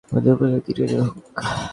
[0.09, 1.15] আমাদের উপকারকারী দীর্ঘজীবী হোক।